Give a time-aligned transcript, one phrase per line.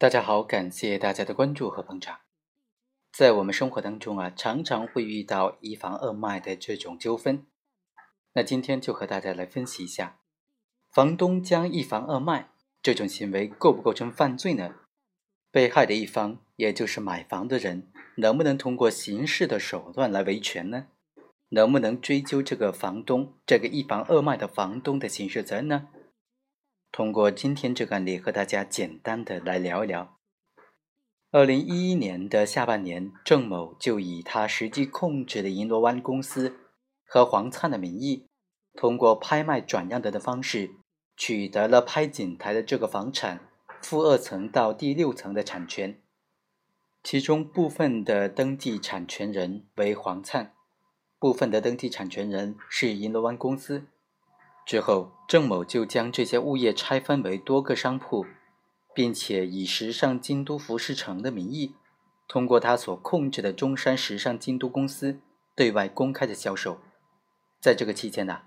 [0.00, 2.20] 大家好，感谢大家的关注和捧场。
[3.12, 7.44] 在我们生活当中啊，常常会遇到一房二卖的这种纠纷。
[8.32, 10.16] 那今天就和大家来分析一下，
[10.90, 12.48] 房东将一房二卖
[12.82, 14.76] 这种行为构不构成犯罪呢？
[15.50, 20.86] 被害的一方，也就是买房的人，能不能通过刑事的手段来维权呢？
[21.50, 25.88] 能不能追究这个房东这个一房二卖的房东的刑事责任呢？
[26.92, 30.16] 通过今天这个案例和大家简单的来聊一聊。
[31.30, 36.56] 二零一一年的下半年，郑某就以他实际控制的银螺湾公司
[37.04, 38.26] 和黄灿的名义，
[38.74, 40.72] 通过拍卖转让的的方式，
[41.16, 43.48] 取得了拍景台的这个房产
[43.80, 46.00] 负二层到第六层的产权，
[47.04, 50.52] 其中部分的登记产权人为黄灿，
[51.20, 53.86] 部分的登记产权人是银螺湾公司。
[54.66, 58.24] 之后，郑某就将这些物业拆分为多个商铺，
[58.94, 61.74] 并且以时尚京都服饰城的名义，
[62.28, 65.20] 通过他所控制的中山时尚京都公司
[65.56, 66.78] 对外公开的销售。
[67.60, 68.42] 在这个期间呢，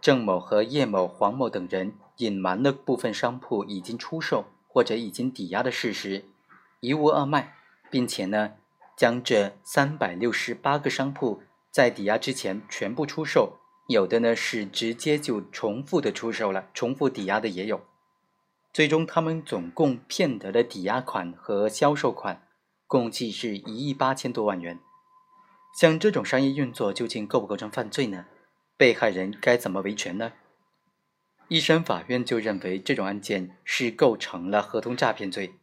[0.00, 6.24] 郑某和叶某、黄某等人隐瞒了部分商铺已经出售或者已经抵押的事实，
[6.80, 7.54] 一物二卖，
[7.90, 8.52] 并且呢，
[8.94, 13.58] 将这三百六十八个商铺在抵押之前全部出售。
[13.88, 17.82] 有的呢是直接就重复的出售了，重复抵押的也有。
[18.72, 22.46] 最终他们总共骗得的抵押款和销售款，
[22.86, 24.78] 共计是一亿八千多万元。
[25.78, 28.26] 像这种商业运作究竟构不构成犯罪呢？
[28.76, 30.32] 被害人该怎么维权呢？
[31.48, 35.54] 一审法院就认为这种案件是构成了合同诈骗罪，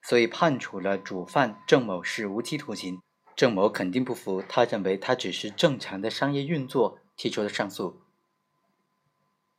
[0.00, 3.00] 所以判处了主犯郑某是无期徒刑。
[3.34, 7.00] 郑某肯定不服，他认为他只是正常的商业运作。
[7.16, 8.02] 提出了上诉。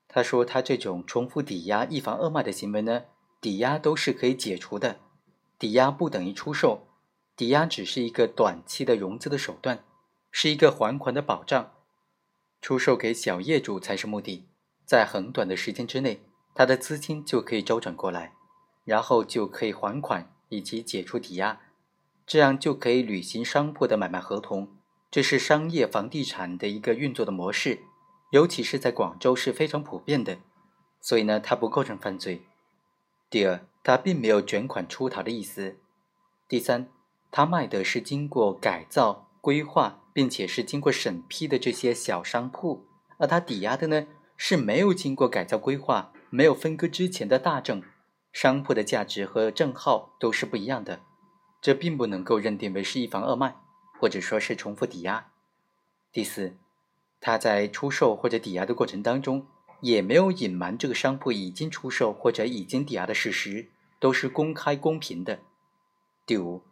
[0.08, 3.06] 他说：“他这种重复抵押、一房二卖的行为呢，
[3.42, 5.00] 抵押都是可以解除的，
[5.58, 6.88] 抵押不等于出售，
[7.36, 9.84] 抵押只是一个短期的融资的手段，
[10.30, 11.72] 是一个还款的保障。
[12.62, 14.48] 出售给小业主才是目的，
[14.86, 16.22] 在很短的时间之内，
[16.54, 18.36] 他的资金就可以周转过来，
[18.86, 21.60] 然后就可以还款以及解除抵押，
[22.28, 24.78] 这样就可以履行商铺的买卖合同。”
[25.14, 27.84] 这是商业房地产的一个运作的模式，
[28.32, 30.40] 尤其是在广州是非常普遍的，
[31.00, 32.42] 所以呢，它不构成犯罪。
[33.30, 35.78] 第二，它并没有卷款出逃的意思。
[36.50, 36.90] 第三，
[37.30, 42.88] 他卖的是经过改造、规划，并且是经过审批的这些小商铺，
[43.20, 47.84] 而他抵押的呢是没有经过改造规划、没有分割之前的大正
[48.32, 51.02] 商铺的价值和证号都是不一样的，
[51.62, 53.58] 这并不能够认定为是一房二卖。
[54.04, 55.32] 或者说是重复抵押。
[56.12, 56.58] 第四，
[57.22, 59.48] 他在出售或者抵押的过程当中，
[59.80, 63.70] 也没有隐瞒这个商铺已经出售或者已经抵押的事实，
[64.02, 65.40] 都是公开公平的。
[66.26, 66.64] 第五，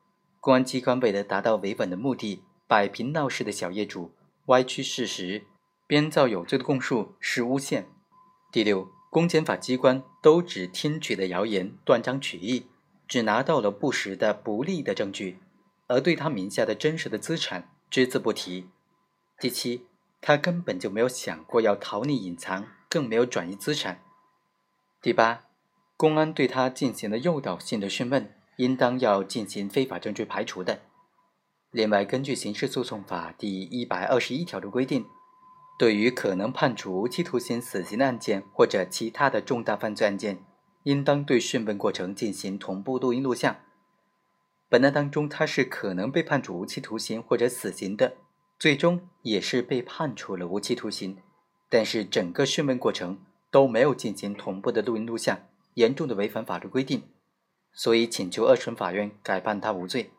[0.41, 4.12] 公安机关为了达到维稳的目的，摆平闹事的小业主，
[4.47, 5.46] 歪曲事实，
[5.88, 7.88] 编造有罪的供述是诬陷。
[8.52, 12.66] 第六，公检法机关都只听取了谣言，断章取义，
[13.08, 15.40] 只拿到了不实的不利的证据。
[15.91, 18.69] 而对他名下的真实的资产只字不提。
[19.38, 19.88] 第七，
[20.22, 24.02] 他根本就没有想过要逃匿隐藏，更没有转移资产。
[25.02, 25.44] 第八，
[25.97, 30.79] 公安对他进行了诱导性的讯问，应当要进行非法证据排除的。
[31.72, 35.06] 另外，根据刑事诉讼法第一百二十一条的规定，
[35.78, 40.46] 对于可能判处无期徒刑、死刑的案件或者其他的重大犯罪案件，
[40.84, 43.58] 应当对讯问过程进行同步录音录像。
[44.72, 48.14] 本案当中，他是可能被判处无期徒刑或者死刑的，
[48.58, 51.18] 最终也是被判处了无期徒刑。
[51.68, 55.38] 但是整个讯问过程都没有进行同步的录音录像，
[55.74, 57.04] 严重的违反法律规定，
[57.74, 60.12] 所以请求二审法院改判他无罪。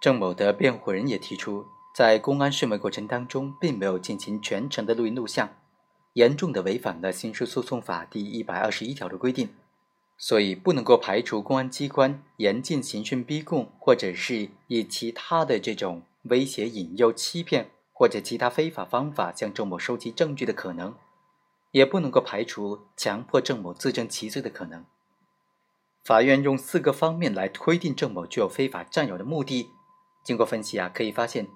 [0.00, 5.50] 郑某的辩护人也提出，在公安讯问过程当中，并没有进行全程的录音录像，
[6.14, 9.50] 严重的违反了刑事诉讼法第一百二十一条的规定。
[10.24, 20.94] 所以不能够排除公安机关严禁刑讯逼供，或者是以其他的这种威胁、引诱、欺骗或者其他非法方法向郑某收集证据的可能，
[21.72, 24.86] 也不能够排除强迫郑某自证其罪的可能。
[26.02, 29.68] 法院用四个方面来推定郑某具有非法占有的目的。
[30.24, 31.48] 经过分析啊，可以发现，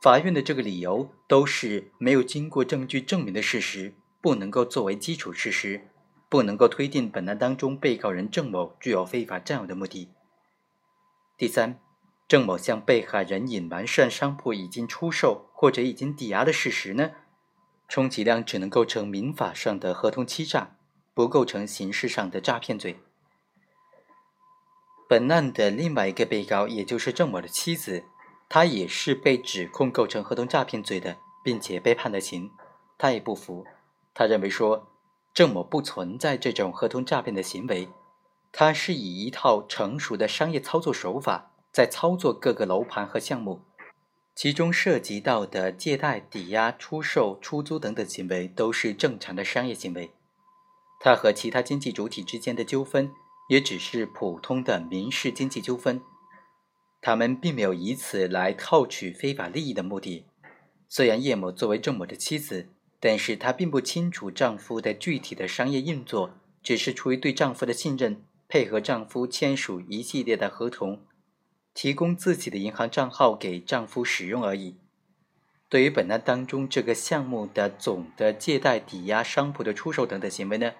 [0.00, 5.88] 法院的这个理由都是没有经过证据证明的事实，不能够作为基础事实。
[6.28, 10.10] 不能够推定本案当中被告人郑某具有非法占有的目的。
[11.36, 11.80] 第三，
[12.26, 17.12] 郑某向被害人隐瞒涉案商铺已经出售或者已经抵押的事实呢，
[17.88, 20.76] 充其量只能构成民法上的合同欺诈，
[21.12, 22.98] 不构成刑事上的诈骗罪。
[25.06, 28.04] 本案的另外一个被告，也就是郑某的妻子，
[28.48, 32.50] 她也是被指控构成合同诈骗罪的，并且被判了刑。
[32.96, 33.66] 她也不服，
[34.14, 34.88] 她认为说
[35.34, 37.88] 郑某不存在这种合同诈骗的行为，
[38.52, 43.60] 他是以一套成熟的商业操作手法在操作各个楼盘和项目，
[44.34, 50.12] 其中涉及到的借贷、抵押、出售、出租等等行为都是正常的商业行为。
[51.00, 53.12] 他和其他经济主体之间的纠纷。
[53.48, 56.00] 也只是普通的民事经济纠纷，
[57.02, 60.24] 他们并没有以此来套取非法利益的目的。
[60.88, 62.70] 虽然叶某作为郑某的妻子，
[63.04, 66.30] 但是她并不清楚丈夫的具体的商业运作，
[66.62, 71.02] 只是出于对丈夫的信任，配合丈夫签署一系列的合同，
[71.74, 74.76] 提供自己的银行账号给丈夫使用而已。
[75.68, 80.72] 对于本案当中这个项目的总的借贷、抵押、商铺的出售等等行为呢？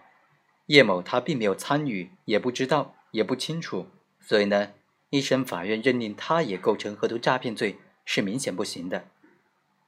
[0.69, 3.89] 叶某他并没有参与，也不知道，也不清楚，
[4.19, 4.71] 所以呢，
[5.11, 7.77] 一审法院认定他也构成合同诈骗罪
[8.07, 9.09] 是明显不行的。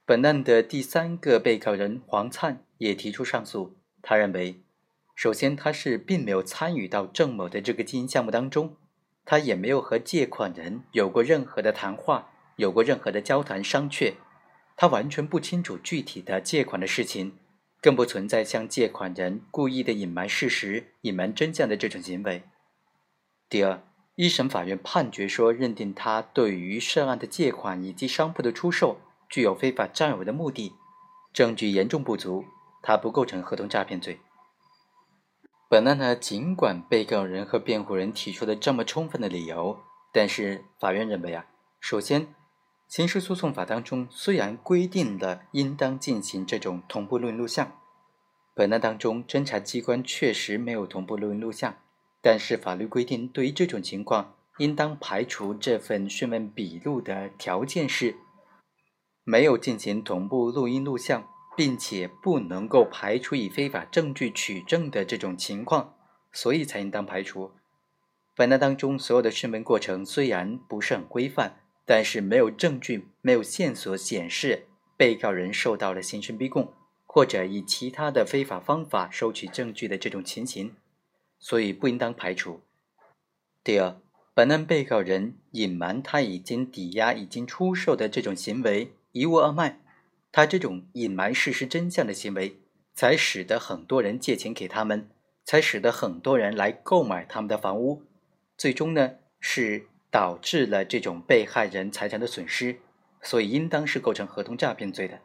[0.07, 4.61] 本案的第三个被告人黄灿也提出上诉，他认为，
[5.13, 8.77] 首先他是并没有参与到郑某的这个经营项目当中，
[9.25, 14.13] 他也没有和借款人有过任何的谈话，有过任何的交谈商榷，
[14.77, 17.33] 他完全不清楚具体的借款的事情。
[17.81, 22.43] 更不存在向借款人故意的隐瞒事实、隐瞒真相的这种行为。
[23.49, 23.83] 第二，
[24.15, 30.73] 一审法院判决说，认定他对于涉案的借款以及商铺的出售具有非法占有的目的，
[31.33, 32.45] 证据严重不足，
[32.81, 34.19] 他不构成合同诈骗罪。
[35.69, 39.79] 本案呢，尽管被告人和辩护人提出了这么充分的理由，
[40.13, 41.45] 但是法院认为啊，
[41.79, 42.33] 首先。
[42.87, 47.73] 刑事诉讼法当中虽然规定了应当进行这种同步录音录像，
[48.53, 51.75] 本案当中侦查机关确实没有同步录音录像，
[52.21, 58.15] 但是法律规定对于这种情况应当排除这份讯问笔录的条件是
[59.27, 61.27] 没有进行同步录音录像，
[61.57, 65.93] 并且不能够排除以非法证据取证的这种情况，
[66.31, 67.51] 所以才应当排除。
[68.33, 71.59] 本案当中所有的讯问过程虽然不是很规范。
[71.89, 76.73] 但是没有证据、没有线索显示被告人受到了刑讯逼供，
[77.05, 80.75] 或者以其他的非法方法收取证据的这种情形，
[81.39, 82.59] 所以不应当排除。
[83.63, 83.95] 第二，
[84.33, 89.79] 本案被告人隐瞒他已经抵押、已经出售的这种行为，一物二卖，
[90.31, 92.59] 他这种隐瞒事实真相的行为，
[92.93, 95.09] 才使得很多人借钱给他们，
[95.43, 98.03] 才使得很多人来购买他们的房屋，
[98.57, 99.87] 最终呢是。
[100.09, 102.79] 导致了这种被害人财产的损失，
[103.21, 105.19] 所以应当是构成合同诈骗罪的。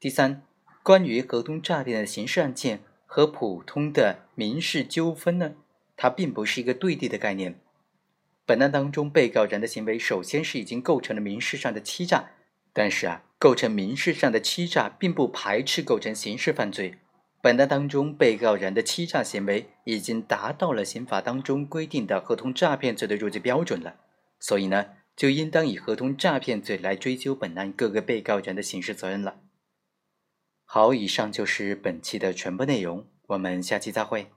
[0.00, 0.42] 第三，
[0.82, 5.56] 关于合同诈骗的刑事案件和普通的民事纠纷呢，
[5.96, 7.60] 它并不是一个对立的概念。
[8.46, 12.30] 本案当中，被告人的行为首先是已经构成了民事上的欺诈，
[12.72, 16.98] 但是啊，构成民事上的欺诈并不排斥构成刑事犯罪。
[17.40, 23.96] 本案当中，被告人的欺诈行为已经达到了刑法当中规定的合同诈骗罪的入罪标准了。
[24.38, 24.86] 所以呢，
[25.16, 29.40] 就应当以合同诈骗罪来追究本案各个被告人的刑事责任了。
[30.64, 34.28] 好，以上就是本期的全部内容，我们下期再会。